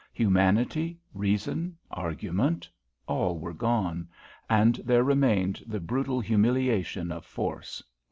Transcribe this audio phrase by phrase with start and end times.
[0.13, 2.67] Humanity, reason, argument,
[3.05, 4.07] all were gone,
[4.49, 7.83] and there remained the brutal humiliation of force.